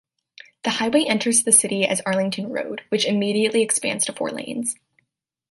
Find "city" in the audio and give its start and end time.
1.51-1.85